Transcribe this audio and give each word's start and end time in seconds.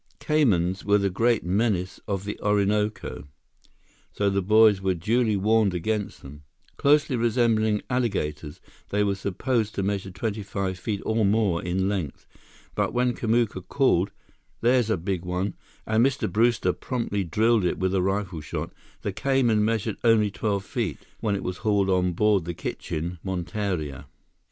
Caymans 0.19 0.83
were 0.83 0.97
the 0.97 1.11
great 1.11 1.43
menace 1.43 1.99
of 2.07 2.25
the 2.25 2.39
Orinoco, 2.39 3.25
so 4.11 4.31
the 4.31 4.41
boys 4.41 4.81
were 4.81 4.95
duly 4.95 5.37
warned 5.37 5.75
against 5.75 6.23
them. 6.23 6.41
Closely 6.75 7.15
resembling 7.15 7.83
alligators, 7.87 8.59
they 8.89 9.03
were 9.03 9.13
supposed 9.13 9.75
to 9.75 9.83
measure 9.83 10.09
twenty 10.09 10.41
five 10.41 10.79
feet 10.79 11.03
or 11.05 11.23
more 11.23 11.61
in 11.61 11.87
length. 11.87 12.25
But 12.73 12.95
when 12.95 13.13
Kamuka 13.13 13.61
called, 13.67 14.09
"There's 14.61 14.89
a 14.89 14.97
big 14.97 15.23
one!" 15.23 15.53
and 15.85 16.03
Mr. 16.03 16.27
Brewster 16.27 16.73
promptly 16.73 17.23
drilled 17.23 17.63
it 17.63 17.77
with 17.77 17.93
a 17.93 18.01
rifle 18.01 18.41
shot, 18.41 18.73
the 19.03 19.13
cayman 19.13 19.63
measured 19.63 19.97
only 20.03 20.31
twelve 20.31 20.65
feet, 20.65 20.97
when 21.19 21.35
it 21.35 21.43
was 21.43 21.57
hauled 21.57 21.91
on 21.91 22.13
board 22.13 22.45
the 22.45 22.55
kitchen 22.55 23.19
monteria. 23.23 24.07